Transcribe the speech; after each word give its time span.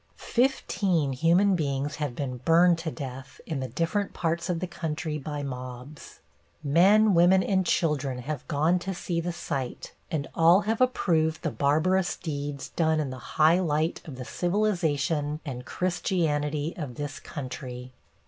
Fifteen 0.17 1.13
human 1.13 1.55
beings 1.55 1.97
have 1.97 2.15
been 2.15 2.37
burned 2.37 2.79
to 2.79 2.89
death 2.89 3.39
in 3.45 3.59
the 3.59 3.67
different 3.67 4.13
parts 4.13 4.49
of 4.49 4.59
the 4.59 4.65
country 4.65 5.19
by 5.19 5.43
mobs. 5.43 6.21
Men, 6.63 7.13
women 7.13 7.43
and 7.43 7.63
children 7.63 8.17
have 8.17 8.47
gone 8.47 8.79
to 8.79 8.95
see 8.95 9.21
the 9.21 9.31
sight, 9.31 9.93
and 10.09 10.27
all 10.33 10.61
have 10.61 10.81
approved 10.81 11.43
the 11.43 11.51
barbarous 11.51 12.15
deeds 12.17 12.69
done 12.69 12.99
in 12.99 13.11
the 13.11 13.19
high 13.37 13.59
light 13.59 14.01
of 14.05 14.15
the 14.15 14.25
civilization 14.25 15.39
and 15.45 15.65
Christianity 15.67 16.73
of 16.77 16.95
this 16.95 17.19
country. 17.19 17.93